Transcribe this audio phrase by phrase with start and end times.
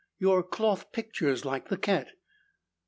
[0.17, 2.13] "Your cloth pictures, like the cat."